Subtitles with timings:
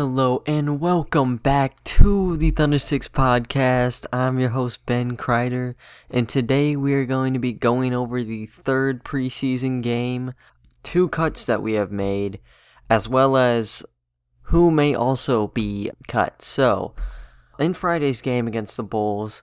[0.00, 4.06] Hello and welcome back to the Thunder Six podcast.
[4.10, 5.74] I'm your host Ben Kreider,
[6.10, 10.32] and today we are going to be going over the third preseason game,
[10.82, 12.40] two cuts that we have made,
[12.88, 13.84] as well as
[14.44, 16.40] who may also be cut.
[16.40, 16.94] So,
[17.58, 19.42] in Friday's game against the Bulls,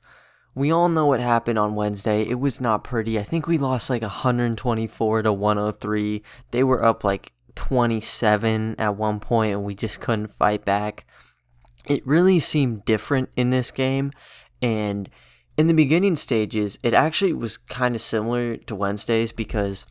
[0.55, 2.23] we all know what happened on Wednesday.
[2.23, 3.19] It was not pretty.
[3.19, 6.23] I think we lost like 124 to 103.
[6.49, 11.05] They were up like 27 at one point and we just couldn't fight back.
[11.87, 14.11] It really seemed different in this game
[14.61, 15.09] and
[15.57, 19.87] in the beginning stages it actually was kind of similar to Wednesday's because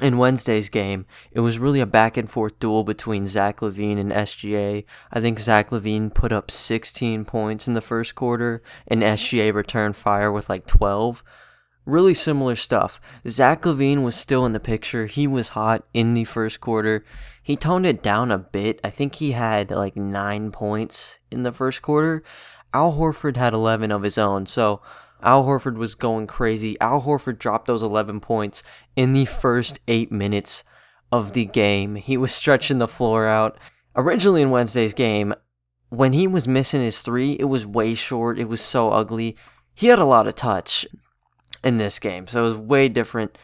[0.00, 4.12] in Wednesday's game, it was really a back and forth duel between Zach LaVine and
[4.12, 4.84] SGA.
[5.10, 9.96] I think Zach LaVine put up 16 points in the first quarter, and SGA returned
[9.96, 11.24] fire with like 12
[11.88, 13.00] really similar stuff.
[13.26, 15.06] Zach LaVine was still in the picture.
[15.06, 17.04] He was hot in the first quarter.
[17.42, 18.78] He toned it down a bit.
[18.84, 22.22] I think he had like nine points in the first quarter.
[22.74, 24.44] Al Horford had 11 of his own.
[24.46, 24.82] So
[25.22, 26.78] Al Horford was going crazy.
[26.80, 28.62] Al Horford dropped those 11 points
[28.94, 30.64] in the first eight minutes
[31.10, 31.96] of the game.
[31.96, 33.58] He was stretching the floor out.
[33.96, 35.34] Originally in Wednesday's game,
[35.88, 38.38] when he was missing his three, it was way short.
[38.38, 39.36] It was so ugly.
[39.74, 40.86] He had a lot of touch
[41.64, 42.26] in this game.
[42.26, 43.36] So it was way different.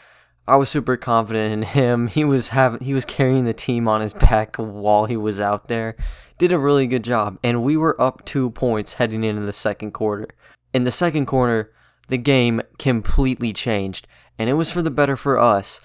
[0.46, 2.08] I was super confident in him.
[2.14, 5.68] He was having he was carrying the team on his back while he was out
[5.68, 5.96] there.
[6.38, 7.38] Did a really good job.
[7.42, 10.28] And we were up 2 points heading into the second quarter.
[10.72, 11.72] In the second quarter,
[12.08, 14.06] the game completely changed,
[14.38, 15.80] and it was for the better for us.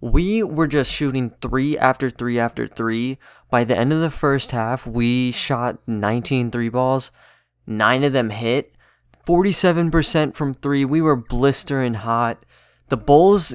[0.00, 3.16] We were just shooting 3 after 3 after 3.
[3.50, 7.12] By the end of the first half, we shot 19 three balls.
[7.66, 8.74] 9 of them hit
[9.26, 10.84] 47% from three.
[10.84, 12.44] We were blistering hot.
[12.88, 13.54] The Bulls,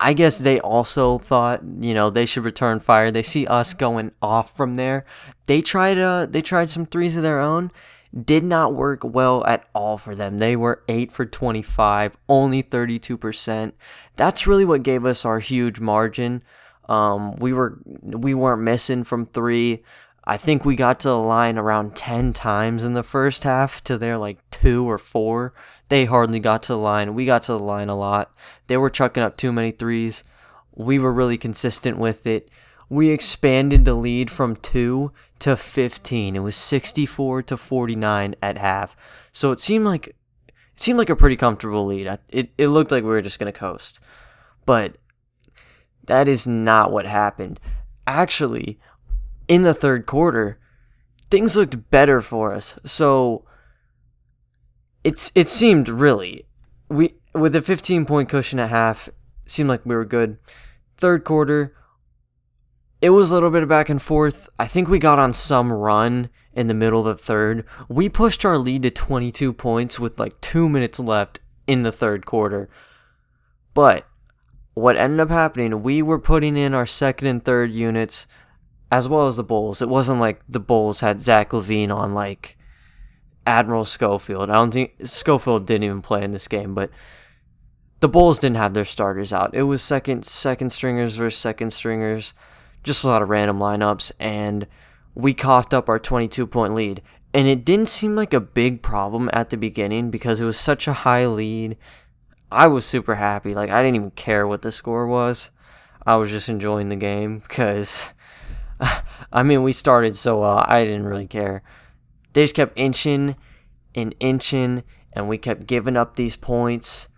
[0.00, 3.10] I guess they also thought, you know, they should return fire.
[3.10, 5.04] They see us going off from there.
[5.46, 7.70] They tried uh they tried some threes of their own.
[8.24, 10.38] Did not work well at all for them.
[10.38, 13.72] They were 8 for 25, only 32%.
[14.16, 16.42] That's really what gave us our huge margin.
[16.88, 19.82] Um, we were we weren't missing from 3.
[20.28, 23.96] I think we got to the line around 10 times in the first half to
[23.96, 25.54] their like 2 or 4.
[25.88, 27.14] They hardly got to the line.
[27.14, 28.30] We got to the line a lot.
[28.66, 30.24] They were chucking up too many threes.
[30.76, 32.50] We were really consistent with it.
[32.90, 36.36] We expanded the lead from 2 to 15.
[36.36, 38.94] It was 64 to 49 at half.
[39.32, 40.14] So it seemed like it
[40.76, 42.18] seemed like a pretty comfortable lead.
[42.28, 43.98] It it looked like we were just going to coast.
[44.66, 44.98] But
[46.04, 47.60] that is not what happened.
[48.06, 48.78] Actually,
[49.48, 50.58] in the third quarter,
[51.30, 52.78] things looked better for us.
[52.84, 53.44] So
[55.02, 56.46] it's it seemed really
[56.88, 59.08] we with a 15 point cushion at half
[59.46, 60.38] seemed like we were good.
[60.96, 61.74] Third quarter,
[63.00, 64.48] it was a little bit of back and forth.
[64.58, 67.64] I think we got on some run in the middle of the third.
[67.88, 72.26] We pushed our lead to 22 points with like 2 minutes left in the third
[72.26, 72.68] quarter.
[73.74, 74.06] But
[74.74, 78.26] what ended up happening, we were putting in our second and third units
[78.90, 79.82] as well as the Bulls.
[79.82, 82.56] It wasn't like the Bulls had Zach LaVine on like
[83.46, 84.50] Admiral Schofield.
[84.50, 86.90] I don't think Schofield didn't even play in this game, but
[88.00, 89.54] the Bulls didn't have their starters out.
[89.54, 92.34] It was second second stringers versus second stringers,
[92.82, 94.66] just a lot of random lineups, and
[95.14, 97.02] we coughed up our 22 point lead.
[97.34, 100.88] And it didn't seem like a big problem at the beginning because it was such
[100.88, 101.76] a high lead.
[102.50, 103.52] I was super happy.
[103.52, 105.50] Like I didn't even care what the score was.
[106.06, 108.14] I was just enjoying the game because
[109.32, 111.62] I mean, we started so well, I didn't really care.
[112.32, 113.36] They just kept inching
[113.94, 117.08] and inching, and we kept giving up these points.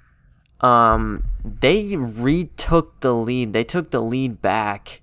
[0.60, 3.52] Um, they retook the lead.
[3.52, 5.02] They took the lead back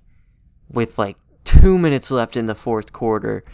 [0.70, 3.44] with like two minutes left in the fourth quarter,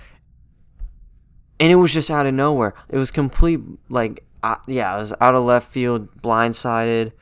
[1.61, 2.75] and it was just out of nowhere.
[2.89, 7.13] It was complete like uh, yeah, it was out of left field, blindsided.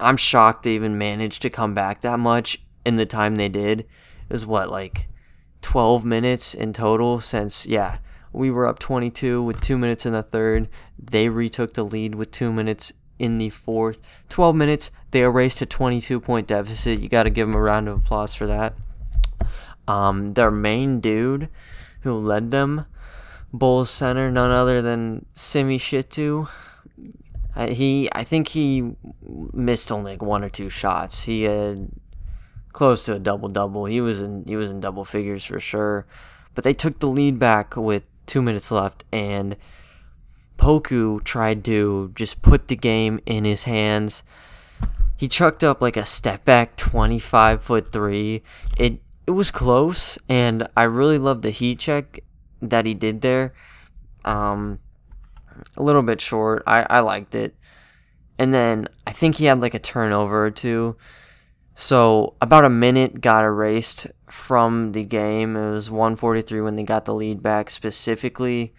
[0.00, 3.86] I'm shocked they even managed to come back that much in the time they did
[4.30, 5.08] is what like
[5.62, 7.98] 12 minutes in total since yeah
[8.34, 10.68] we were up 22 with two minutes in the third.
[10.98, 14.00] They retook the lead with two minutes in the fourth.
[14.28, 16.98] 12 minutes they erased a 22 point deficit.
[16.98, 18.74] You got to give them a round of applause for that.
[19.86, 21.48] Um, their main dude
[22.00, 22.86] who led them
[23.52, 26.48] bulls center none other than Simi Shittu
[27.68, 28.96] he i think he
[29.52, 31.22] missed only like one or two shots.
[31.22, 31.88] He had
[32.74, 33.86] close to a double double.
[33.86, 36.04] He was in he was in double figures for sure.
[36.54, 39.56] But they took the lead back with two minutes left, and
[40.58, 44.22] Poku tried to just put the game in his hands.
[45.16, 48.42] He chucked up like a step back 25 foot three.
[48.76, 52.20] It it was close, and I really loved the heat check
[52.60, 53.54] that he did there.
[54.24, 54.80] Um,
[55.76, 56.62] a little bit short.
[56.66, 57.54] I, I liked it.
[58.38, 60.96] And then I think he had like a turnover or two.
[61.74, 65.56] So about a minute got erased from the game.
[65.56, 68.74] It was 143 when they got the lead back specifically.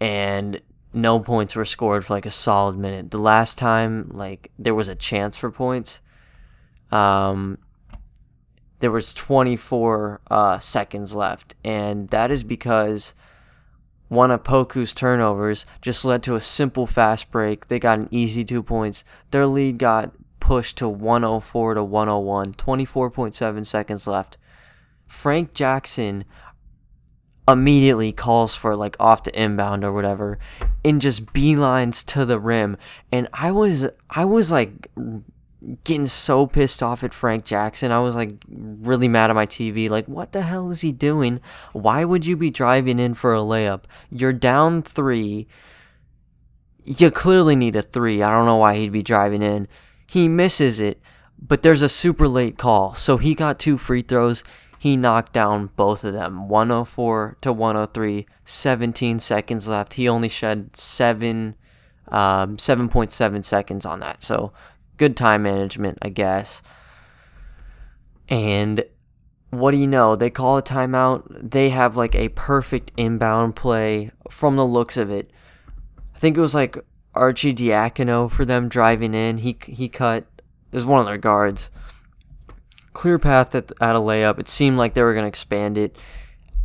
[0.00, 0.60] And
[0.92, 3.10] no points were scored for like a solid minute.
[3.10, 6.00] The last time like there was a chance for points,
[6.90, 7.58] um,
[8.80, 13.14] there was 24 uh, seconds left, and that is because
[14.08, 17.68] one of Poku's turnovers just led to a simple fast break.
[17.68, 19.04] They got an easy two points.
[19.30, 20.12] Their lead got
[20.42, 24.38] pushed to 104 to 101, 24.7 seconds left.
[25.06, 26.24] Frank Jackson
[27.46, 30.40] immediately calls for like off the inbound or whatever
[30.84, 32.76] and just beelines to the rim.
[33.10, 34.88] And i was i was like
[35.84, 37.90] getting so pissed off at frank jackson.
[37.90, 41.40] I was like really mad at my tv like what the hell is he doing?
[41.72, 43.84] Why would you be driving in for a layup?
[44.10, 45.46] You're down three.
[46.84, 48.22] You clearly need a three.
[48.22, 49.68] I don't know why he'd be driving in
[50.12, 51.00] he misses it
[51.44, 52.94] but there's a super late call.
[52.94, 54.44] So he got two free throws.
[54.78, 56.48] He knocked down both of them.
[56.48, 59.94] 104 to 103 17 seconds left.
[59.94, 61.56] He only shed 7
[62.08, 64.22] um, 7.7 seconds on that.
[64.22, 64.52] So
[64.98, 66.62] good time management i guess.
[68.28, 68.84] And
[69.50, 70.14] what do you know?
[70.14, 71.50] They call a timeout.
[71.50, 75.30] They have like a perfect inbound play from the looks of it.
[76.14, 76.78] I think it was like
[77.14, 81.70] Arcidiacono for them driving in he he cut it was one of their guards
[82.92, 84.38] clear path at, at a layup.
[84.38, 85.96] It seemed like they were to expand it.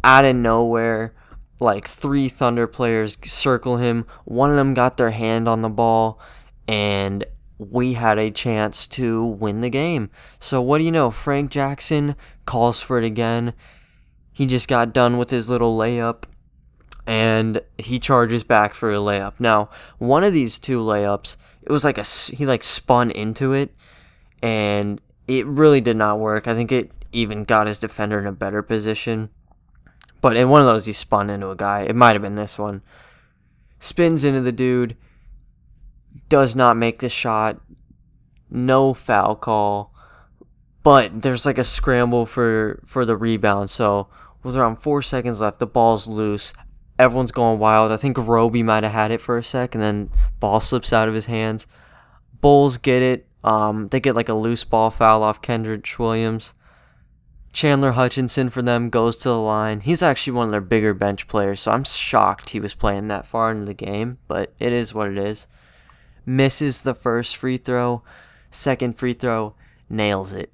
[0.04, 1.14] Out of nowhere,
[1.60, 4.06] like three Thunder players circle him.
[4.26, 6.20] One of them got their hand on the ball,
[6.68, 7.26] and
[7.58, 10.10] we had a chance to win the game.
[10.40, 11.10] So, what do you know?
[11.10, 12.16] Frank Jackson
[12.46, 13.54] calls for it again.
[14.32, 16.26] He just got done with his little layup
[17.08, 19.40] and he charges back for a layup.
[19.40, 23.74] Now, one of these two layups, it was like a he like spun into it
[24.44, 26.48] and it really did not work.
[26.48, 29.30] I think it even got his defender in a better position.
[30.20, 31.82] But in one of those, he spun into a guy.
[31.82, 32.82] It might have been this one.
[33.80, 34.98] Spins into the dude.
[36.28, 37.62] Does not make the shot.
[38.50, 39.94] No foul call.
[40.84, 43.70] But there's like a scramble for, for the rebound.
[43.70, 44.08] So
[44.44, 46.54] with around four seconds left, the ball's loose.
[47.00, 47.92] Everyone's going wild.
[47.92, 50.10] I think Roby might have had it for a sec, and then
[50.40, 51.68] ball slips out of his hands.
[52.42, 53.28] Bulls get it.
[53.44, 56.54] Um, they get like a loose ball foul off Kendrick Williams.
[57.54, 59.80] Chandler Hutchinson for them goes to the line.
[59.80, 63.26] He's actually one of their bigger bench players, so I'm shocked he was playing that
[63.26, 65.48] far into the game, but it is what it is.
[66.26, 68.04] Misses the first free throw,
[68.52, 69.56] second free throw,
[69.90, 70.54] nails it.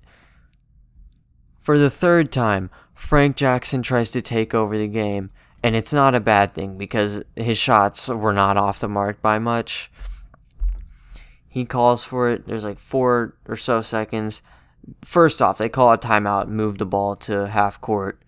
[1.60, 5.32] For the third time, Frank Jackson tries to take over the game,
[5.64, 9.40] and it's not a bad thing because his shots were not off the mark by
[9.40, 9.90] much.
[11.48, 12.48] He calls for it.
[12.48, 14.42] There's like four or so seconds.
[15.06, 18.22] First off, they call a timeout, move the ball to half court.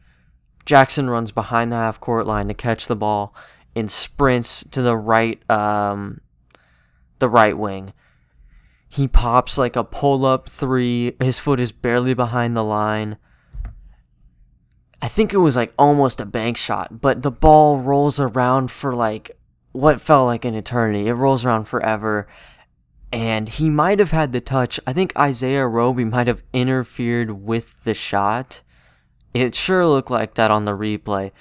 [0.66, 3.36] Jackson runs behind the half court line to catch the ball
[3.76, 6.22] and sprints to the right um,
[7.20, 7.94] the right wing.
[8.88, 11.15] He pops like a pull up three.
[11.20, 13.18] His foot is barely behind the line.
[15.02, 18.94] I think it was like almost a bank shot, but the ball rolls around for
[18.94, 19.32] like
[19.72, 21.08] what felt like an eternity.
[21.08, 22.28] It rolls around forever
[23.12, 24.80] and he might have had the touch.
[24.86, 28.62] I think Isaiah Roby might have interfered with the shot.
[29.34, 31.32] It sure looked like that on the replay,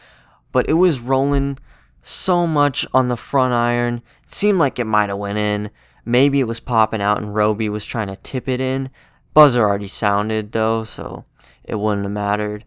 [0.53, 1.59] but it was rolling
[2.03, 4.03] so much on the front iron.
[4.25, 5.71] It seemed like it might have went in.
[6.05, 8.91] Maybe it was popping out and Roby was trying to tip it in.
[9.33, 11.25] Buzzer already sounded though, so
[11.65, 12.65] it wouldn't have mattered.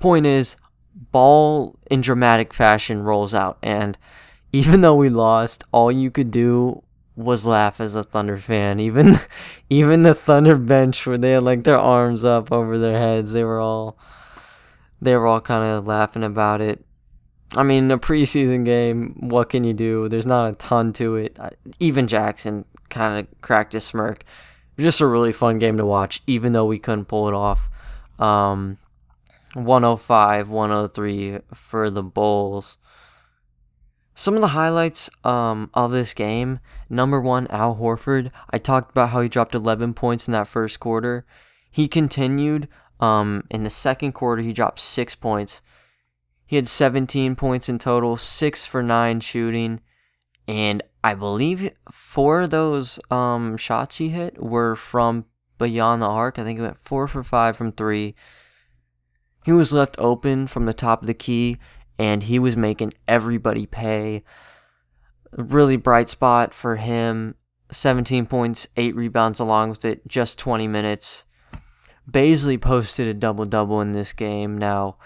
[0.00, 0.56] Point is,
[1.12, 3.98] ball in dramatic fashion rolls out, and
[4.52, 6.82] even though we lost, all you could do
[7.14, 8.78] was laugh as a Thunder fan.
[8.78, 9.16] Even
[9.70, 13.44] even the Thunder bench where they had like their arms up over their heads, they
[13.44, 13.98] were all
[15.00, 16.84] they were all kind of laughing about it.
[17.54, 20.08] I mean, a preseason game, what can you do?
[20.08, 21.38] There's not a ton to it.
[21.78, 24.24] Even Jackson kind of cracked a smirk.
[24.78, 27.70] Just a really fun game to watch, even though we couldn't pull it off.
[28.18, 28.78] Um,
[29.56, 32.78] 105, 103 for the Bulls.
[34.14, 38.30] Some of the highlights um, of this game number one, Al Horford.
[38.50, 41.26] I talked about how he dropped 11 points in that first quarter.
[41.70, 42.68] He continued
[43.00, 45.60] um, in the second quarter, he dropped six points.
[46.46, 49.80] He had 17 points in total, six for nine shooting,
[50.46, 55.26] and I believe four of those um, shots he hit were from
[55.58, 56.38] beyond the arc.
[56.38, 58.14] I think he went four for five from three.
[59.46, 61.56] He was left open from the top of the key
[62.00, 64.24] and he was making everybody pay.
[65.30, 67.36] Really bright spot for him.
[67.70, 71.26] 17 points, 8 rebounds along with it, just 20 minutes.
[72.10, 74.58] Bazley posted a double double in this game.
[74.58, 74.96] Now,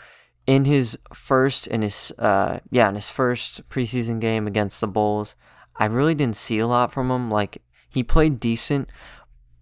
[0.47, 5.35] in his first in his uh yeah, in his first preseason game against the Bulls,
[5.77, 7.31] I really didn't see a lot from him.
[7.31, 8.89] Like he played decent,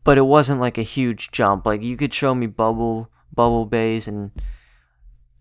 [0.04, 1.66] but it wasn't like a huge jump.
[1.66, 4.30] Like you could show me bubble bubble bays and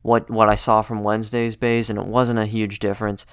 [0.02, 3.26] what what I saw from Wednesday's bays, and it wasn't a huge difference.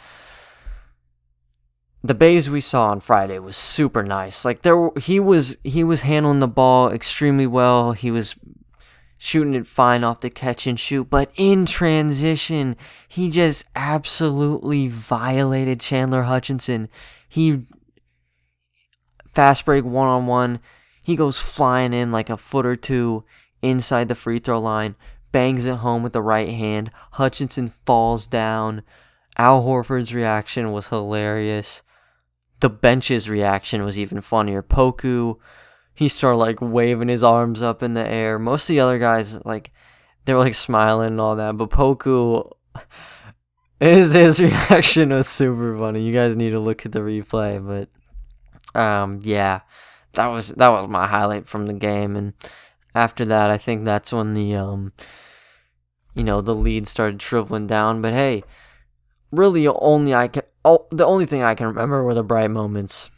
[2.03, 4.45] The bays we saw on Friday was super nice.
[4.45, 7.93] Like there, he was he was handling the ball extremely well.
[7.93, 8.37] He was
[9.17, 12.77] shooting it fine off the catch and shoot, but in transition,
[13.09, 16.89] he just absolutely violated Chandler Hutchinson.
[17.27, 17.67] He
[19.33, 20.61] fast break one on one.
[21.03, 23.25] He goes flying in like a foot or two
[23.63, 24.95] inside the free throw line,
[25.35, 26.93] bangs it home with the right hand.
[27.15, 28.85] Hutchinson falls down.
[29.37, 31.83] Al Horford's reaction was hilarious.
[32.61, 34.63] The bench's reaction was even funnier.
[34.63, 35.39] Poku,
[35.93, 38.39] he started like waving his arms up in the air.
[38.39, 39.73] Most of the other guys, like,
[40.25, 41.57] they were like smiling and all that.
[41.57, 42.53] But Poku,
[43.81, 46.05] his, his reaction was super funny.
[46.05, 47.59] You guys need to look at the replay.
[48.73, 49.63] But, um, yeah,
[50.13, 52.15] that was, that was my highlight from the game.
[52.15, 52.35] And
[52.95, 54.93] after that, I think that's when the, um,
[56.15, 58.01] you know, the lead started shriveling down.
[58.01, 58.43] But hey,
[59.31, 60.43] really, only I can.
[60.65, 63.11] Oh, the only thing I can remember were the bright moments,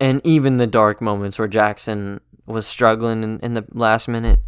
[0.00, 4.40] and even the dark moments where Jackson was struggling in, in the last minute.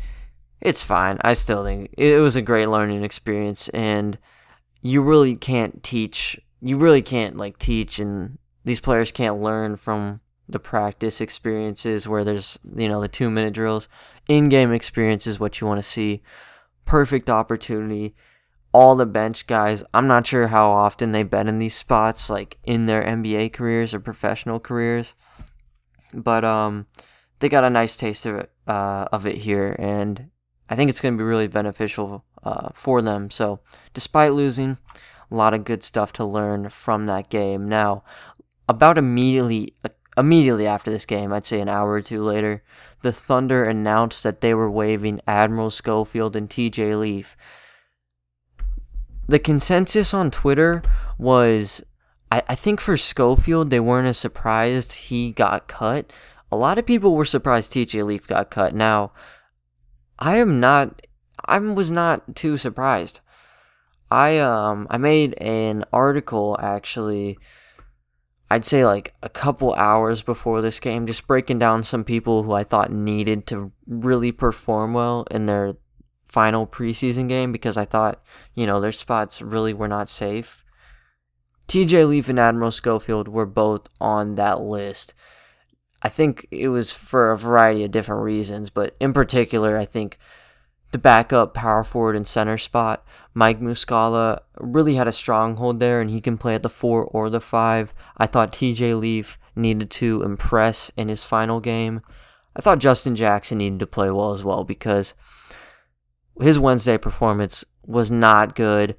[0.61, 1.19] It's fine.
[1.21, 4.19] I still think it was a great learning experience, and
[4.81, 6.41] you really can't teach.
[6.61, 12.23] You really can't like teach, and these players can't learn from the practice experiences where
[12.23, 13.89] there's you know the two minute drills.
[14.29, 16.23] In game experience is what you want to see
[16.87, 18.15] perfect opportunity.
[18.73, 22.59] All the bench guys, I'm not sure how often they've been in these spots, like
[22.65, 25.15] in their NBA careers or professional careers,
[26.15, 26.87] but um,
[27.39, 30.31] they got a nice taste of it, uh, of it here, and
[30.69, 33.31] I think it's going to be really beneficial uh, for them.
[33.31, 33.61] So,
[33.95, 34.79] despite losing,
[35.31, 37.69] a lot of good stuff to learn from that game.
[37.69, 38.05] Now,
[38.69, 39.75] about immediately
[40.17, 42.63] immediately after this game, I'd say an hour or two later,
[43.03, 47.37] the Thunder announced that they were waiving Admiral Schofield and TJ Leaf.
[49.29, 50.83] The consensus on Twitter
[51.19, 51.85] was
[52.31, 56.13] I, I think for Schofield, they weren't as surprised he got cut.
[56.51, 58.75] A lot of people were surprised TJ Leaf got cut.
[58.75, 59.13] Now,
[60.19, 61.03] I am not
[61.45, 63.21] I was not too surprised.
[64.11, 67.39] I um I made an article actually
[68.49, 72.53] I'd say like a couple hours before this game, just breaking down some people who
[72.53, 75.75] I thought needed to really perform well in their
[76.25, 78.23] final preseason game because I thought,
[78.55, 80.65] you know, their spots really were not safe.
[81.67, 85.15] TJ Leaf and Admiral Schofield were both on that list.
[86.03, 90.19] I think it was for a variety of different reasons, but in particular, I think
[90.93, 93.05] the backup power forward and center spot.
[93.35, 97.29] Mike Muscala really had a stronghold there, and he can play at the four or
[97.29, 97.93] the five.
[98.17, 102.03] I thought TJ Leaf needed to impress in his final game.
[102.55, 105.15] I thought Justin Jackson needed to play well as well because
[106.41, 108.97] his Wednesday performance was not good.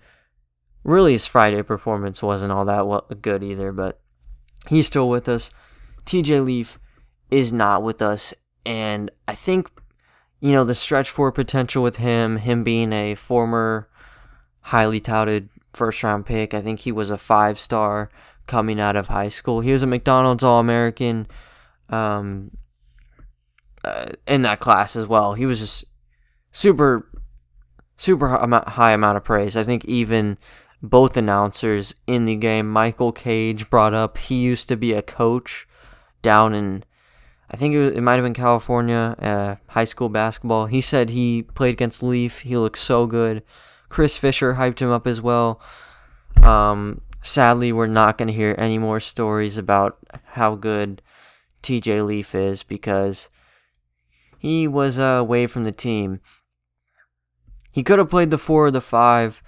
[0.84, 4.00] Really, his Friday performance wasn't all that good either, but
[4.68, 5.52] he's still with us.
[6.06, 6.80] TJ Leaf
[7.30, 8.34] is not with us,
[8.66, 9.70] and I think
[10.40, 13.90] you know, the stretch for potential with him, him being a former
[14.66, 16.54] highly touted first round pick.
[16.54, 18.10] I think he was a five star
[18.46, 19.62] coming out of high school.
[19.62, 21.28] He was a McDonald's All American
[21.90, 22.52] um,
[23.84, 25.34] uh, in that class as well.
[25.34, 25.86] He was just
[26.52, 27.10] super,
[27.96, 28.28] super
[28.68, 29.58] high amount of praise.
[29.58, 30.38] I think even
[30.82, 35.68] both announcers in the game, Michael Cage brought up he used to be a coach
[36.22, 36.84] down in
[37.50, 40.66] I think it, it might have been California, uh, high school basketball.
[40.66, 42.40] He said he played against Leaf.
[42.40, 43.44] He looks so good.
[43.90, 45.62] Chris Fisher hyped him up as well.
[46.44, 51.02] Um, sadly, we're not going to hear any more stories about how good
[51.64, 53.30] TJ Leaf is because
[54.38, 56.20] he was uh, away from the team.
[57.72, 59.42] He could have played the four or the five.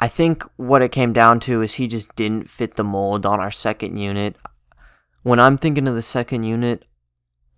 [0.00, 3.40] I think what it came down to is he just didn't fit the mold on
[3.40, 4.36] our second unit.
[5.22, 6.86] When I'm thinking of the second unit,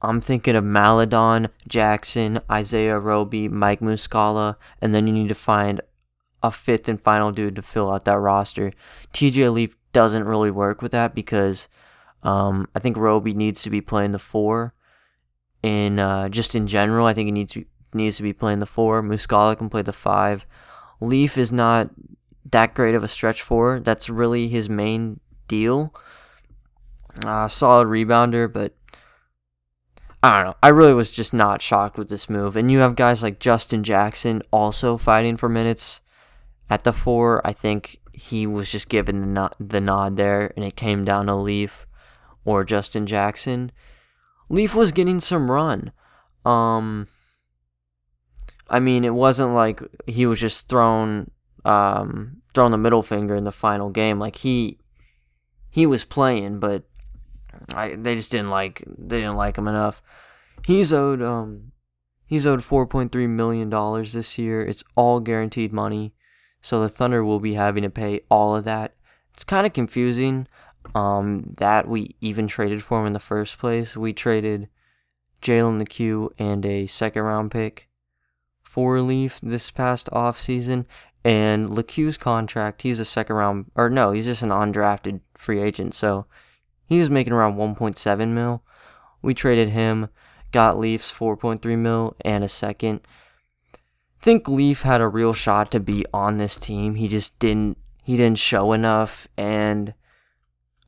[0.02, 5.80] I'm thinking of Maledon, Jackson, Isaiah Roby, Mike Muscala, and then you need to find
[6.42, 8.72] a fifth and final dude to fill out that roster.
[9.12, 11.68] TJ Leaf doesn't really work with that because
[12.22, 14.74] um, I think Roby needs to be playing the four.
[15.62, 18.66] In uh, just in general, I think he needs to needs to be playing the
[18.66, 19.02] four.
[19.02, 20.46] Muscala can play the five.
[21.00, 21.90] Leaf is not
[22.50, 23.80] that great of a stretch four.
[23.80, 25.94] That's really his main deal.
[27.24, 28.74] Uh, solid rebounder, but
[30.22, 30.56] I don't know.
[30.62, 32.56] I really was just not shocked with this move.
[32.56, 36.02] And you have guys like Justin Jackson also fighting for minutes
[36.68, 37.46] at the four.
[37.46, 41.26] I think he was just given the nod, the nod there, and it came down
[41.26, 41.86] to Leaf
[42.44, 43.72] or Justin Jackson.
[44.48, 45.92] Leaf was getting some run.
[46.44, 47.06] Um,
[48.68, 51.30] I mean, it wasn't like he was just thrown
[51.64, 54.18] um, throwing the middle finger in the final game.
[54.18, 54.78] Like he
[55.70, 56.84] he was playing, but
[57.74, 60.02] I, they just didn't like they didn't like him enough.
[60.64, 61.72] He's owed um
[62.26, 64.62] he's owed four point three million dollars this year.
[64.62, 66.14] It's all guaranteed money,
[66.60, 68.94] so the Thunder will be having to pay all of that.
[69.32, 70.46] It's kind of confusing
[70.94, 73.96] um, that we even traded for him in the first place.
[73.96, 74.68] We traded
[75.42, 77.88] Jalen Lecque and a second round pick
[78.62, 80.86] for Leaf this past off season.
[81.22, 85.94] And Lecque's contract, he's a second round, or no, he's just an undrafted free agent.
[85.94, 86.26] So
[86.90, 88.64] he was making around 1.7 mil.
[89.22, 90.08] We traded him,
[90.50, 93.00] got Leafs 4.3 mil and a second.
[94.20, 96.96] Think Leaf had a real shot to be on this team.
[96.96, 97.78] He just didn't.
[98.02, 99.94] He didn't show enough, and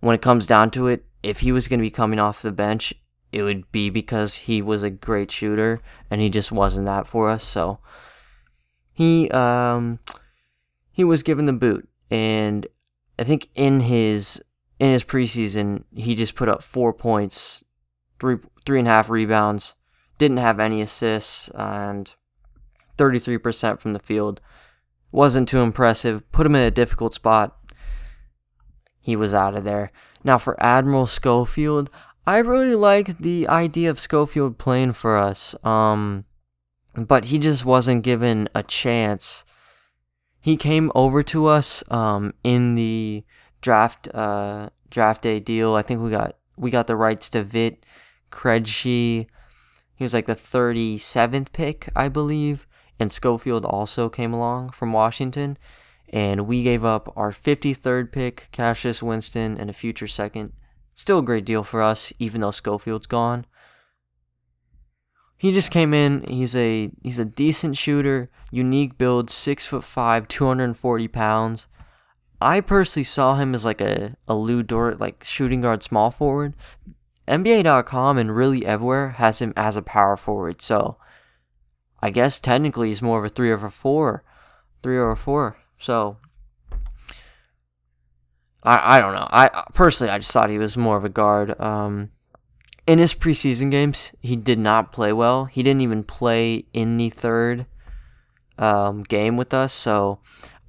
[0.00, 2.50] when it comes down to it, if he was going to be coming off the
[2.50, 2.92] bench,
[3.30, 5.80] it would be because he was a great shooter
[6.10, 7.44] and he just wasn't that for us.
[7.44, 7.78] So
[8.92, 10.00] he um
[10.90, 12.66] he was given the boot and
[13.18, 14.42] I think in his
[14.82, 17.62] in his preseason he just put up four points,
[18.18, 19.76] three three and a half rebounds,
[20.18, 22.14] didn't have any assists and
[22.98, 24.40] 33% from the field.
[25.12, 26.30] Wasn't too impressive.
[26.32, 27.56] Put him in a difficult spot
[29.00, 29.92] he was out of there.
[30.24, 31.88] Now for Admiral Schofield,
[32.26, 35.54] I really like the idea of Schofield playing for us.
[35.64, 36.24] Um,
[36.94, 39.44] but he just wasn't given a chance.
[40.40, 43.24] He came over to us um, in the
[43.62, 45.74] draft uh, draft day deal.
[45.74, 47.86] I think we got we got the rights to Vit
[48.30, 49.26] Krejci.
[49.94, 52.66] He was like the 37th pick, I believe.
[52.98, 55.56] And Schofield also came along from Washington
[56.12, 60.52] and we gave up our 53rd pick, Cassius Winston, and a future second.
[60.94, 63.46] Still a great deal for us, even though Schofield's gone.
[65.38, 66.22] He just came in.
[66.28, 71.66] He's a he's a decent shooter, unique build, six foot five, 240 pounds.
[72.42, 76.54] I personally saw him as like a, a Lu Dort like shooting guard small forward.
[77.28, 80.60] NBA.com and really everywhere has him as a power forward.
[80.60, 80.96] So
[82.02, 84.24] I guess technically he's more of a three or a four.
[84.82, 85.56] Three or a four.
[85.78, 86.16] So
[88.62, 89.28] I I don't know.
[89.30, 91.58] I personally I just thought he was more of a guard.
[91.60, 92.10] Um,
[92.86, 95.44] in his preseason games, he did not play well.
[95.44, 97.66] He didn't even play in the third
[98.58, 99.72] um, game with us.
[99.72, 100.18] So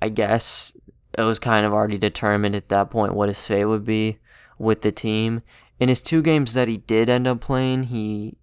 [0.01, 0.75] I guess
[1.17, 4.19] it was kind of already determined at that point what his fate would be
[4.57, 5.41] with the team.
[5.79, 8.37] In his two games that he did end up playing, he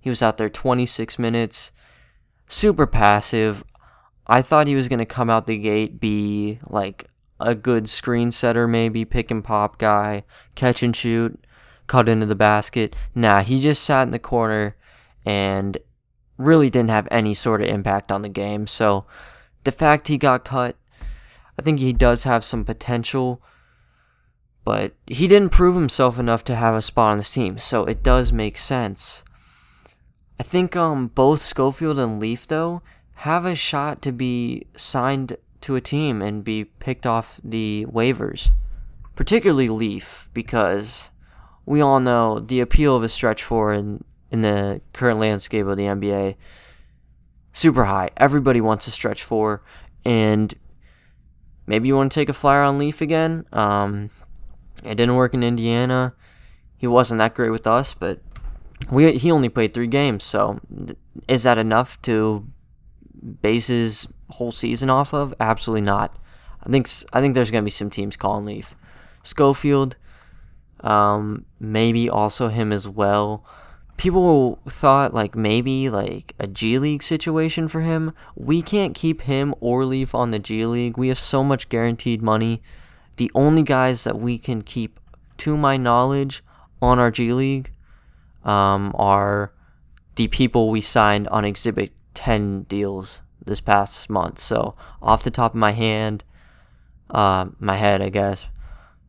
[0.00, 1.72] he was out there 26 minutes,
[2.48, 3.64] super passive.
[4.26, 7.08] I thought he was going to come out the gate, be like
[7.38, 11.44] a good screen setter, maybe pick and pop guy, catch and shoot,
[11.86, 12.96] cut into the basket.
[13.14, 14.76] Nah, he just sat in the corner
[15.24, 15.78] and
[16.36, 18.66] really didn't have any sort of impact on the game.
[18.66, 19.06] So
[19.64, 20.76] the fact he got cut,
[21.58, 23.42] I think he does have some potential,
[24.64, 27.58] but he didn't prove himself enough to have a spot on this team.
[27.58, 29.24] So it does make sense.
[30.40, 32.82] I think um both Schofield and Leaf though
[33.16, 38.50] have a shot to be signed to a team and be picked off the waivers,
[39.14, 41.10] particularly Leaf, because
[41.64, 45.76] we all know the appeal of a stretch four in, in the current landscape of
[45.76, 46.34] the NBA
[47.52, 48.10] super high.
[48.16, 49.62] Everybody wants a stretch four,
[50.04, 50.52] and
[51.72, 53.46] maybe you want to take a flyer on Leaf again.
[53.50, 54.10] Um,
[54.84, 56.12] it didn't work in Indiana.
[56.76, 58.20] He wasn't that great with us, but
[58.90, 60.22] we he only played three games.
[60.22, 60.60] So
[61.28, 62.46] is that enough to
[63.40, 65.32] base his whole season off of?
[65.40, 66.14] Absolutely not.
[66.62, 68.74] I think I think there's gonna be some teams calling Leaf.
[69.22, 69.96] Schofield,
[70.80, 73.46] um, maybe also him as well.
[74.02, 78.12] People thought like maybe like a G League situation for him.
[78.34, 80.98] We can't keep him or Leaf on the G League.
[80.98, 82.62] We have so much guaranteed money.
[83.16, 84.98] The only guys that we can keep,
[85.36, 86.42] to my knowledge,
[86.80, 87.70] on our G League,
[88.42, 89.52] um, are
[90.16, 94.40] the people we signed on Exhibit 10 deals this past month.
[94.40, 96.24] So, off the top of my hand,
[97.10, 98.48] uh, my head, I guess,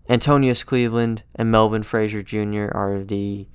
[0.07, 2.69] Antonius Cleveland and Melvin Frazier Jr.
[2.75, 3.47] are the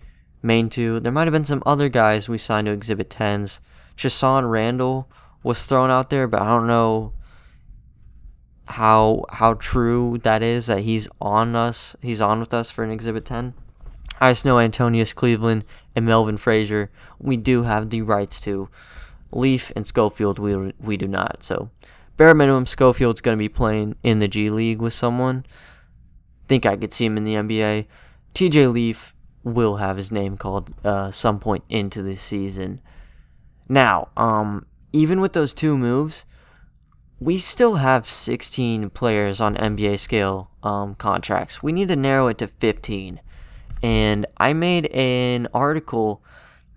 [0.43, 1.01] main two.
[1.01, 3.61] There might have been some other guys we signed to Exhibit 10s.
[3.97, 5.11] Chasson Randall
[5.43, 7.13] was thrown out there, but I don't know
[8.67, 11.97] how how true that is that he's on us.
[12.03, 13.55] He's on with us for an Exhibit 10.
[14.21, 16.91] I just know Antonius Cleveland and Melvin Frazier.
[17.19, 18.69] We do have the rights to.
[19.31, 21.43] Leaf and Schofield, we we do not.
[21.43, 21.71] So,
[22.17, 25.45] bare minimum, Schofield's going to be playing in the G League with someone.
[26.47, 27.87] Think I could see him in the NBA.
[28.35, 32.81] TJ Leaf will have his name called uh, some point into the season.
[33.69, 36.25] Now, um, even with those two moves,
[37.21, 41.63] we still have 16 players on NBA scale um, contracts.
[41.63, 43.21] We need to narrow it to 15.
[43.83, 46.23] And I made an article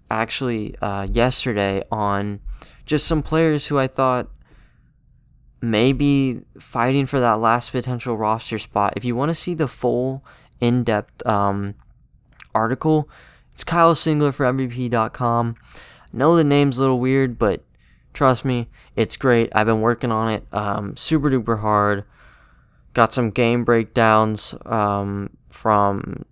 [0.09, 2.39] actually uh, yesterday on
[2.85, 4.29] just some players who I thought
[5.61, 8.93] may be fighting for that last potential roster spot.
[8.97, 10.25] If you want to see the full
[10.59, 11.75] in depth um,
[12.53, 13.09] article,
[13.53, 15.55] it's Kyle Singler for MVP.com.
[15.63, 17.63] I know the name's a little weird, but
[18.13, 19.51] trust me, it's great.
[19.53, 22.03] I've been working on it um, super duper hard.
[22.93, 26.25] Got some game breakdowns um, from,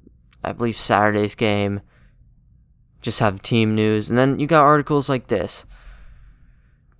[0.43, 1.81] I believe, Saturday's game
[3.01, 5.65] just have team news, and then you got articles like this.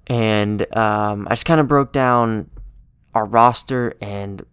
[0.08, 2.50] And um, I just kind of broke down
[3.14, 4.44] our roster and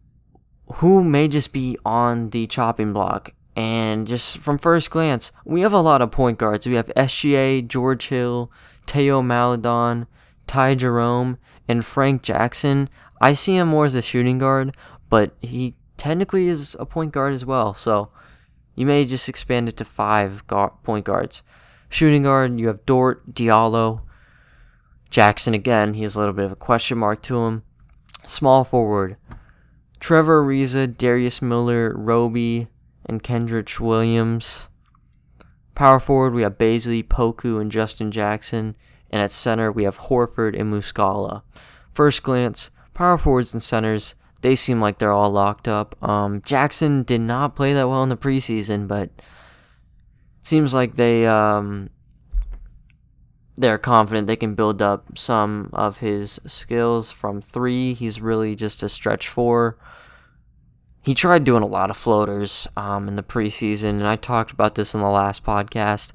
[0.75, 3.33] who may just be on the chopping block.
[3.57, 6.67] And just from first glance, we have a lot of point guards.
[6.67, 8.53] We have SGA, George Hill,
[8.85, 10.07] Teo Maledon,
[10.47, 12.91] Ty Jerome, and Frank Jackson.
[13.21, 14.77] I see him more as a shooting guard,
[15.09, 17.73] but he technically is a point guard as well.
[17.73, 18.11] So
[18.75, 20.47] you may just expand it to five
[20.83, 21.43] point guards.
[21.89, 24.03] Shooting guard, you have Dort, Diallo,
[25.09, 25.95] Jackson again.
[25.95, 27.63] He has a little bit of a question mark to him.
[28.25, 29.17] Small forward,
[29.99, 32.67] Trevor Ariza, Darius Miller, Roby,
[33.09, 34.69] and Kendrick Williams.
[35.75, 38.77] Power forward, we have Bazley, Poku, and Justin Jackson.
[39.11, 41.43] And at center, we have Horford and Muscala.
[41.93, 46.01] First glance, power forwards and centers they seem like they're all locked up.
[46.07, 49.11] Um, Jackson did not play that well in the preseason, but
[50.43, 51.91] seems like they um,
[53.57, 57.95] they're confident they can build up some of his skills from three.
[57.95, 59.79] He's really just a stretch four.
[61.07, 64.75] He tried doing a lot of floaters um, in the preseason, and I talked about
[64.75, 66.13] this in the last podcast.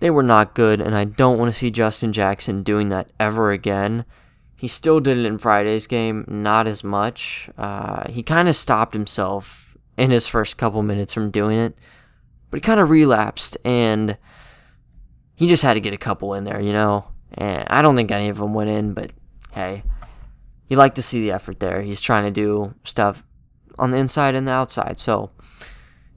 [0.00, 3.52] They were not good, and I don't want to see Justin Jackson doing that ever
[3.52, 4.04] again.
[4.56, 7.48] He still did it in Friday's game, not as much.
[7.56, 11.78] Uh, he kind of stopped himself in his first couple minutes from doing it,
[12.50, 14.18] but he kind of relapsed and
[15.34, 17.08] he just had to get a couple in there, you know.
[17.32, 19.12] And I don't think any of them went in, but
[19.52, 19.82] hey,
[20.68, 21.80] you like to see the effort there.
[21.80, 23.24] He's trying to do stuff
[23.78, 25.30] on the inside and the outside, so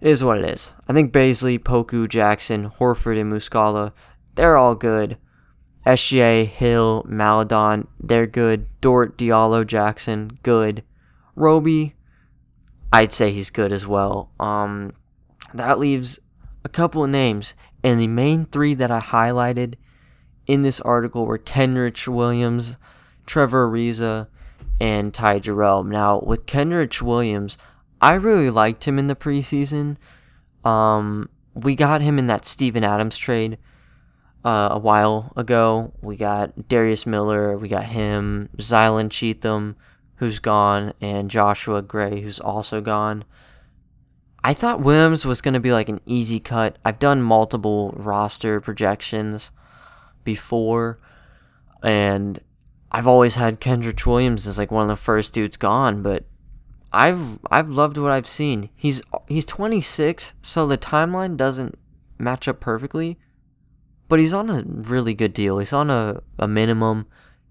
[0.01, 0.73] it is what it is.
[0.87, 3.91] I think Bazley, Poku, Jackson, Horford, and Muscala,
[4.35, 5.17] they're all good.
[5.85, 8.67] SGA, Hill, Maledon, they're good.
[8.81, 10.83] Dort, Diallo, Jackson, good.
[11.35, 11.95] Roby,
[12.91, 14.31] I'd say he's good as well.
[14.39, 14.91] Um,
[15.53, 16.19] that leaves
[16.63, 19.75] a couple of names, and the main three that I highlighted
[20.47, 22.77] in this article were Kenrich Williams,
[23.25, 24.27] Trevor Ariza,
[24.79, 25.89] and Ty Jerome.
[25.89, 27.57] Now, with Kendrick Williams,
[28.01, 29.97] I really liked him in the preseason.
[30.63, 33.57] Um, we got him in that Steven Adams trade
[34.45, 35.93] uh, a while ago.
[36.01, 39.75] We got Darius Miller, we got him, Zylan Cheatham,
[40.15, 43.25] who's gone, and Joshua Gray, who's also gone.
[44.43, 46.77] I thought Williams was going to be like an easy cut.
[46.85, 49.51] I've done multiple roster projections
[50.23, 50.99] before,
[51.83, 52.39] and
[52.91, 56.25] I've always had Kendrick Williams as like one of the first dudes gone, but
[56.91, 58.69] I've I've loved what I've seen.
[58.75, 61.77] He's he's 26, so the timeline doesn't
[62.17, 63.19] match up perfectly,
[64.07, 65.59] but he's on a really good deal.
[65.59, 67.05] He's on a, a minimum.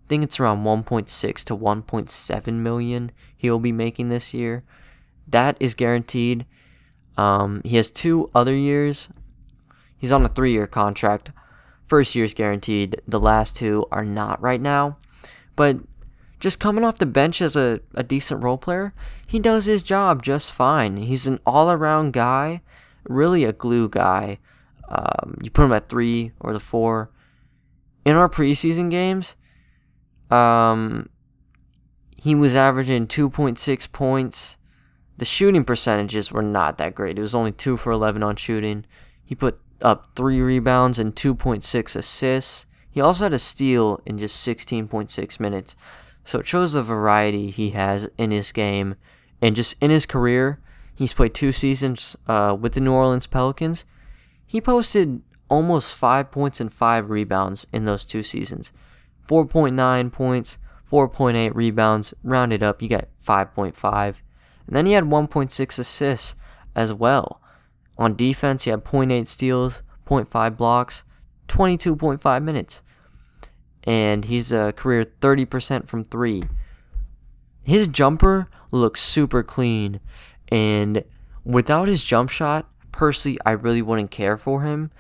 [0.05, 4.65] I think it's around 1.6 to 1.7 million he'll be making this year.
[5.27, 6.47] That is guaranteed.
[7.17, 9.09] Um, he has two other years.
[9.97, 11.31] He's on a three year contract.
[11.85, 13.01] First year's guaranteed.
[13.07, 14.99] The last two are not right now.
[15.59, 15.79] But
[16.39, 18.95] just coming off the bench as a, a decent role player,
[19.27, 20.99] he does his job just fine.
[20.99, 22.63] He's an all around guy,
[23.09, 24.39] really a glue guy.
[24.89, 27.11] Um, you put him at three or the four.
[28.05, 29.37] In our preseason games,
[30.31, 31.09] um,
[32.17, 34.59] he was averaging 2.6 points.
[35.17, 37.19] The shooting percentages were not that great.
[37.19, 38.85] It was only 2 for 11 on shooting.
[39.25, 42.68] He put up 3 rebounds and 2.6 assists.
[42.99, 45.77] He also had a steal in just 16.6 minutes.
[46.25, 48.97] So it shows the variety he has in his game.
[49.41, 50.59] And just in his career,
[50.97, 53.85] he's played two seasons uh, with the New Orleans Pelicans
[54.45, 58.73] he posted almost 5 points and 5 rebounds in those two seasons.
[59.29, 60.59] 4.9 points,
[60.91, 64.23] 4.8 rebounds, rounded up, you get 5.5.
[64.67, 66.35] And then he had 1.6 assists
[66.75, 67.41] as well.
[67.97, 71.05] On defense, he had 0.8 steals, 0.5 blocks,
[71.49, 72.83] 22.5 minutes.
[73.85, 76.43] And he's a career 30% from 3.
[77.63, 80.01] His jumper looks super clean.
[80.51, 81.05] And
[81.45, 84.91] without his jump shot, personally, I really wouldn't care for him.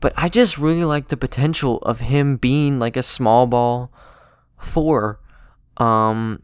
[0.00, 3.90] But I just really like the potential of him being like a small ball
[4.58, 5.20] four.
[5.78, 6.42] Um,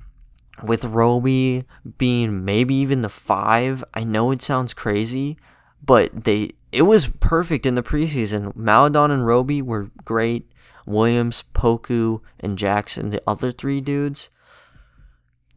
[0.62, 1.64] with Roby
[1.98, 3.82] being maybe even the five.
[3.94, 5.36] I know it sounds crazy,
[5.84, 8.56] but they it was perfect in the preseason.
[8.56, 10.50] Maledon and Roby were great.
[10.86, 14.30] Williams, Poku, and Jackson, the other three dudes.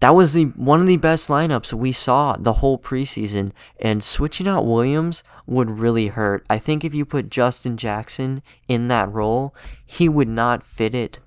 [0.01, 4.47] That was the one of the best lineups we saw the whole preseason, and switching
[4.47, 6.45] out Williams would really hurt.
[6.49, 11.19] I think if you put Justin Jackson in that role, he would not fit it.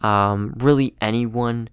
[0.00, 1.68] Um, really, anyone.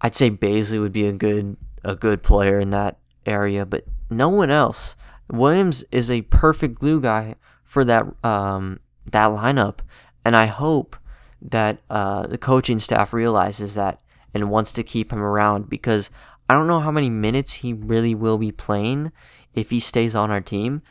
[0.00, 4.28] I'd say Bazley would be a good a good player in that area, but no
[4.28, 4.96] one else.
[5.32, 8.78] Williams is a perfect glue guy for that um,
[9.10, 9.78] that lineup,
[10.24, 10.94] and I hope
[11.40, 14.00] that uh, the coaching staff realizes that
[14.34, 16.10] and wants to keep him around because
[16.48, 19.10] I don't know how many minutes he really will be playing
[19.54, 20.82] if he stays on our team,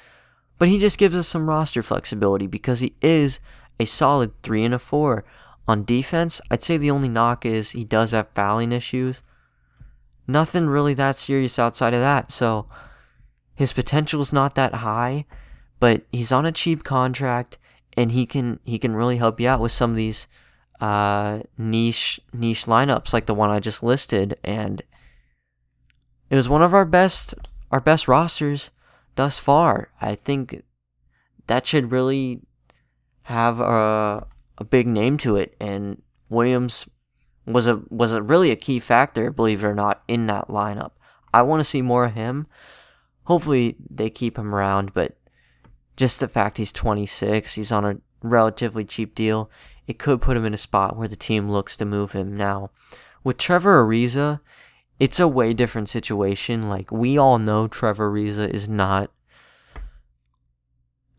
[0.57, 3.39] but he just gives us some roster flexibility because he is
[3.79, 5.23] a solid three and a four.
[5.67, 9.21] On defense, I'd say the only knock is he does have fouling issues.
[10.27, 12.67] Nothing really that serious outside of that, so
[13.55, 15.25] his potential's not that high,
[15.79, 17.57] but he's on a cheap contract
[17.97, 20.27] and he can he can really help you out with some of these
[20.79, 24.81] uh, niche niche lineups like the one I just listed, and
[26.29, 27.35] it was one of our best
[27.71, 28.71] our best rosters
[29.15, 29.89] thus far.
[30.01, 30.63] I think
[31.47, 32.41] that should really
[33.23, 36.87] have a a big name to it, and Williams
[37.45, 40.91] was a was a really a key factor, believe it or not, in that lineup.
[41.33, 42.47] I want to see more of him.
[43.25, 45.17] Hopefully they keep him around, but
[45.97, 49.49] just the fact he's 26, he's on a relatively cheap deal,
[49.87, 52.35] it could put him in a spot where the team looks to move him.
[52.35, 52.71] Now,
[53.23, 54.39] with Trevor Ariza,
[54.99, 56.69] it's a way different situation.
[56.69, 59.11] Like we all know Trevor Ariza is not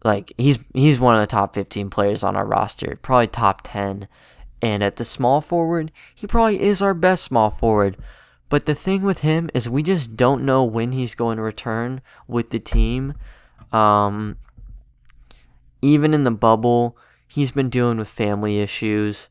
[0.04, 4.08] like he's he's one of the top 15 players on our roster, probably top 10.
[4.60, 7.96] And at the small forward, he probably is our best small forward.
[8.52, 12.02] But the thing with him is we just don't know when he's going to return
[12.28, 13.14] with the team.
[13.72, 14.36] Um,
[15.80, 19.30] even in the bubble, he's been dealing with family issues,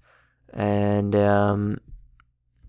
[0.52, 1.78] and um,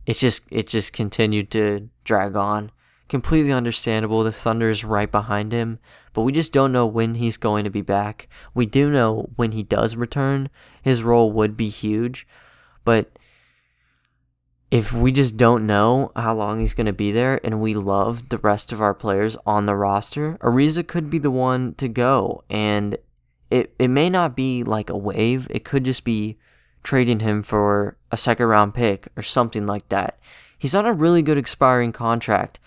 [0.04, 2.70] it just it just continued to drag on.
[3.08, 4.22] Completely understandable.
[4.22, 5.78] The Thunder is right behind him,
[6.12, 8.28] but we just don't know when he's going to be back.
[8.52, 10.50] We do know when he does return,
[10.82, 12.26] his role would be huge,
[12.84, 13.18] but
[14.72, 18.30] if we just don't know how long he's going to be there and we love
[18.30, 22.42] the rest of our players on the roster, Ariza could be the one to go.
[22.48, 22.96] And
[23.50, 26.38] it, it may not be like a wave, it could just be
[26.82, 30.18] trading him for a second round pick or something like that.
[30.58, 32.58] He's on a really good expiring contract.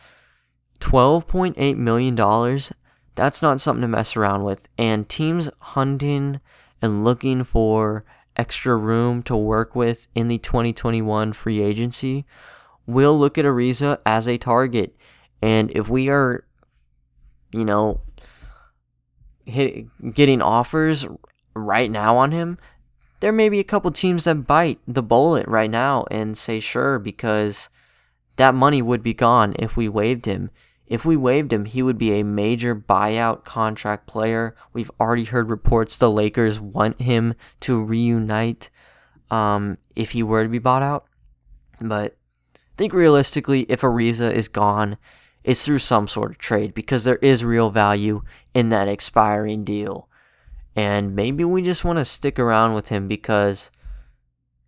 [0.81, 2.59] $12.8 million.
[3.15, 4.69] That's not something to mess around with.
[4.77, 6.39] And teams hunting
[6.83, 8.05] and looking for
[8.37, 12.25] extra room to work with in the 2021 free agency
[12.85, 14.95] we'll look at Ariza as a target.
[15.41, 16.45] And if we are,
[17.51, 18.01] you know,
[19.45, 21.07] hit, getting offers
[21.55, 22.57] right now on him,
[23.19, 26.99] there may be a couple teams that bite the bullet right now and say sure
[26.99, 27.69] because
[28.35, 30.49] that money would be gone if we waived him.
[30.87, 34.55] If we waived him, he would be a major buyout contract player.
[34.71, 38.69] We've already heard reports the Lakers want him to reunite
[39.31, 41.05] um, if he were to be bought out.
[41.81, 42.17] But
[42.55, 44.97] I think realistically, if Ariza is gone,
[45.43, 48.21] it's through some sort of trade because there is real value
[48.53, 50.07] in that expiring deal.
[50.75, 53.71] And maybe we just want to stick around with him because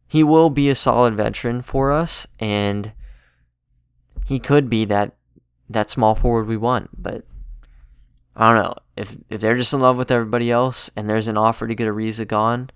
[0.08, 2.94] he will be a solid veteran for us and
[4.26, 5.17] he could be that
[5.70, 7.26] that small forward we want, but
[8.36, 8.76] I don't know.
[8.96, 11.88] If if they're just in love with everybody else and there's an offer to get
[11.88, 12.70] Ariza gone,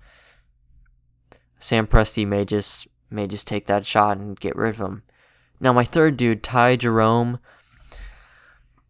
[1.58, 5.02] Sam Presti may just may just take that shot and get rid of him.
[5.60, 7.38] Now my third dude, Ty Jerome,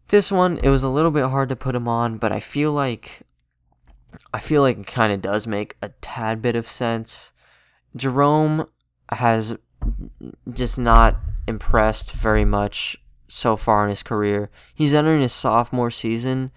[0.07, 2.73] this one, it was a little bit hard to put him on, but I feel
[2.73, 3.21] like
[4.33, 7.31] I feel like it kind of does make a tad bit of sense.
[7.95, 8.67] Jerome
[9.11, 9.55] has
[10.51, 14.49] just not impressed very much so far in his career.
[14.73, 16.51] He's entering his sophomore season,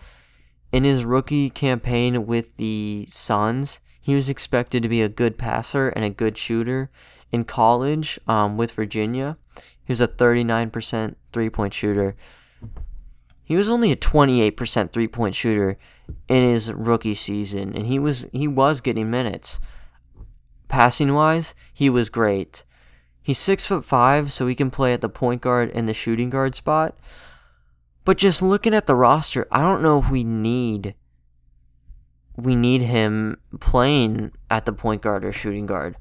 [0.73, 5.89] in his rookie campaign with the Suns, he was expected to be a good passer
[5.89, 6.91] and a good shooter.
[7.33, 9.37] In college, um, with Virginia,
[9.85, 12.15] he was a 39% three point shooter.
[13.43, 15.79] He was only a 28% three point shooter
[16.29, 19.59] in his rookie season, and he was he was getting minutes.
[20.69, 22.65] Passing wise, he was great.
[23.27, 26.31] He's six foot five, so he can play at the point guard and the shooting
[26.31, 26.97] guard spot.
[28.05, 30.95] But just looking at the roster, I don't know if we need
[32.37, 35.97] we need him playing at the point guard or shooting guard.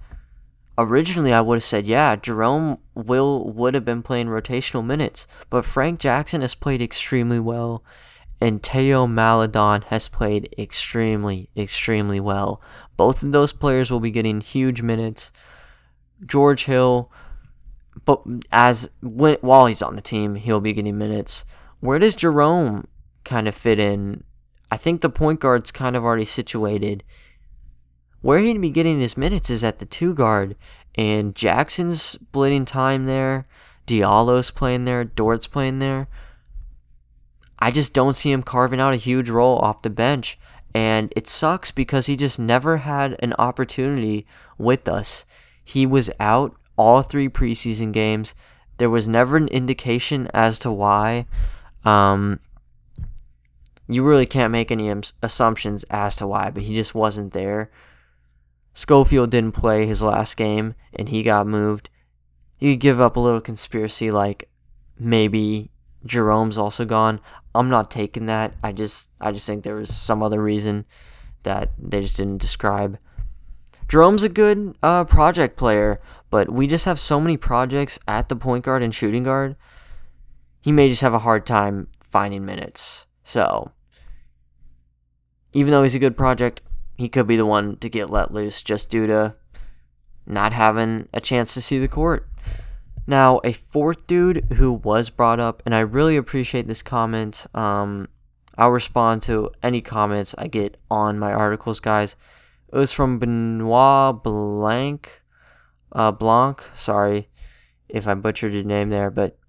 [0.77, 5.65] Originally, I would have said, yeah, Jerome will would have been playing rotational minutes, but
[5.65, 7.83] Frank Jackson has played extremely well,
[8.39, 12.61] and Théo Maledon has played extremely, extremely well.
[12.97, 15.31] Both of those players will be getting huge minutes.
[16.25, 17.11] George Hill,
[18.03, 21.45] but as when, while he's on the team, he'll be getting minutes.
[21.79, 22.87] Where does Jerome
[23.23, 24.23] kind of fit in?
[24.71, 27.03] I think the point guard's kind of already situated.
[28.21, 30.55] Where he'd be getting his minutes is at the two guard,
[30.95, 33.47] and Jackson's splitting time there.
[33.85, 35.03] Diallo's playing there.
[35.03, 36.07] Dort's playing there.
[37.59, 40.37] I just don't see him carving out a huge role off the bench.
[40.73, 44.25] And it sucks because he just never had an opportunity
[44.57, 45.25] with us.
[45.65, 48.33] He was out all three preseason games.
[48.77, 51.25] There was never an indication as to why.
[51.83, 52.39] Um,
[53.87, 57.69] you really can't make any assumptions as to why, but he just wasn't there.
[58.73, 61.89] Schofield didn't play his last game and he got moved.
[62.59, 64.49] You give up a little conspiracy like
[64.99, 65.71] maybe
[66.05, 67.19] Jerome's also gone.
[67.53, 68.53] I'm not taking that.
[68.63, 70.85] I just I just think there was some other reason
[71.43, 72.97] that they just didn't describe.
[73.87, 78.35] Jerome's a good uh, project player, but we just have so many projects at the
[78.35, 79.55] point guard and shooting guard.
[80.61, 83.05] He may just have a hard time finding minutes.
[83.23, 83.71] So,
[85.53, 86.61] even though he's a good project,
[86.97, 89.35] he could be the one to get let loose just due to
[90.25, 92.27] not having a chance to see the court.
[93.07, 97.45] Now, a fourth dude who was brought up, and I really appreciate this comment.
[97.53, 98.07] Um,
[98.57, 102.15] I'll respond to any comments I get on my articles, guys.
[102.75, 105.21] It was from Benoit Blanc.
[105.93, 106.61] Uh, Blanc.
[106.73, 107.29] Sorry
[107.87, 109.39] if I butchered your name there, but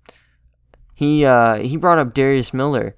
[0.94, 2.94] he uh, he brought up Darius Miller,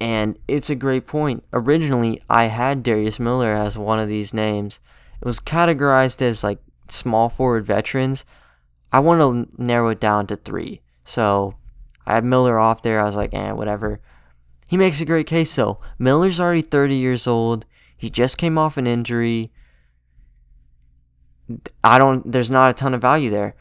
[0.00, 1.42] and it's a great point.
[1.52, 4.78] Originally, I had Darius Miller as one of these names.
[5.20, 8.24] It was categorized as like small forward veterans.
[8.92, 10.80] I want to narrow it down to three.
[11.02, 11.56] So
[12.06, 13.00] I had Miller off there.
[13.00, 14.00] I was like, eh, whatever.
[14.64, 15.80] He makes a great case though.
[15.98, 17.66] Miller's already 30 years old.
[17.96, 19.50] He just came off an injury.
[21.82, 22.30] I don't.
[22.30, 23.54] There's not a ton of value there.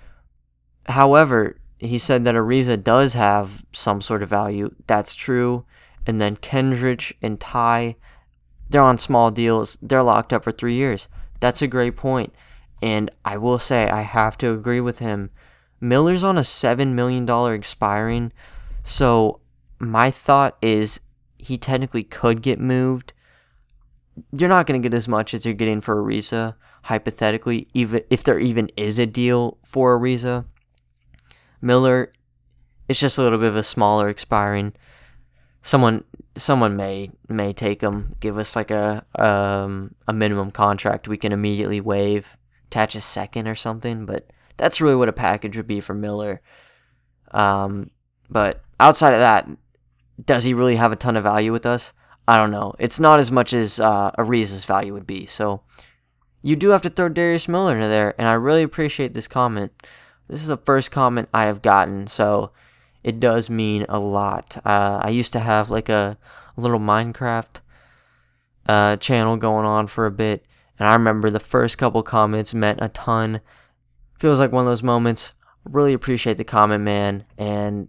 [0.87, 4.73] However, he said that Ariza does have some sort of value.
[4.87, 5.65] That's true.
[6.05, 7.95] And then Kenrich and Ty,
[8.69, 9.77] they're on small deals.
[9.81, 11.09] They're locked up for three years.
[11.39, 12.33] That's a great point.
[12.81, 15.29] And I will say, I have to agree with him.
[15.79, 18.31] Miller's on a $7 million expiring.
[18.83, 19.39] So
[19.79, 21.01] my thought is
[21.37, 23.13] he technically could get moved
[24.33, 28.23] you're not going to get as much as you're getting for Ariza, hypothetically, even if
[28.23, 30.45] there even is a deal for Ariza.
[31.61, 32.11] Miller,
[32.89, 34.73] it's just a little bit of a smaller expiring.
[35.61, 36.03] Someone,
[36.35, 41.31] someone may may take him, give us like a um, a minimum contract we can
[41.31, 44.05] immediately waive, attach a second or something.
[44.05, 46.41] But that's really what a package would be for Miller.
[47.31, 47.91] Um,
[48.29, 49.47] but outside of that,
[50.23, 51.93] does he really have a ton of value with us?
[52.27, 52.73] I don't know.
[52.79, 55.25] It's not as much as uh, Ariza's value would be.
[55.25, 55.61] So
[56.41, 59.71] you do have to throw Darius Miller into there, and I really appreciate this comment.
[60.27, 62.51] This is the first comment I have gotten, so
[63.03, 64.57] it does mean a lot.
[64.65, 66.17] Uh, I used to have like a,
[66.57, 67.61] a little Minecraft
[68.65, 70.45] uh, channel going on for a bit,
[70.79, 73.41] and I remember the first couple comments meant a ton.
[74.17, 75.33] Feels like one of those moments.
[75.63, 77.87] Really appreciate the comment, man, and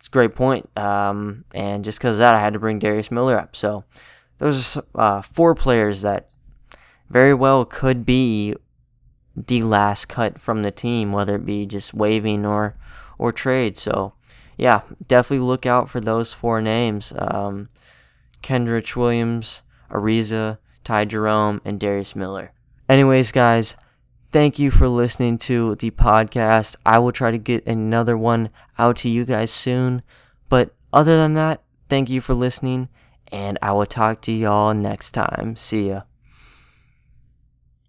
[0.00, 0.66] it's a great point.
[0.78, 3.54] Um, and just because of that, I had to bring Darius Miller up.
[3.54, 3.84] So
[4.38, 6.30] those are uh, four players that
[7.10, 8.54] very well could be
[9.36, 12.76] the last cut from the team, whether it be just waiving or
[13.18, 13.76] or trade.
[13.76, 14.14] So
[14.56, 17.68] yeah, definitely look out for those four names: um,
[18.42, 22.52] Kenrich Williams, Ariza, Ty Jerome, and Darius Miller.
[22.88, 23.76] Anyways, guys,
[24.30, 26.76] thank you for listening to the podcast.
[26.84, 30.02] I will try to get another one out to you guys soon.
[30.48, 32.88] But other than that, thank you for listening,
[33.32, 35.56] and I will talk to y'all next time.
[35.56, 36.02] See ya.